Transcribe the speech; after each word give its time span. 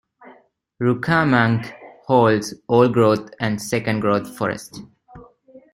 Rucamanque 0.81 1.73
holds 2.07 2.55
old-growth 2.67 3.29
and 3.39 3.61
second-growth 3.61 4.35
forest. 4.35 4.81